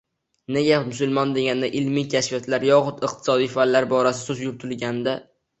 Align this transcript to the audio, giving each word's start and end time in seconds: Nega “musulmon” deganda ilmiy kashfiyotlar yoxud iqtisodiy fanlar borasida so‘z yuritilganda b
Nega 0.53 0.79
“musulmon” 0.85 1.33
deganda 1.35 1.69
ilmiy 1.81 2.07
kashfiyotlar 2.15 2.65
yoxud 2.71 3.05
iqtisodiy 3.09 3.51
fanlar 3.59 3.89
borasida 3.95 4.29
so‘z 4.31 4.43
yuritilganda 4.49 5.17
b 5.21 5.31